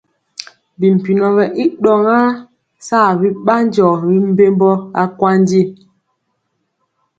Bimpinɔ 0.79 1.27
wɛ 1.35 1.45
i 1.63 1.63
ɗɔŋa 1.83 2.17
saa 2.87 3.11
ɓanjɔ 3.45 3.87
bimbembɔ 4.05 4.71
akwandi. 5.01 5.61